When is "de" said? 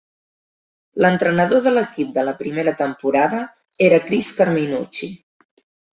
1.67-1.73, 2.17-2.23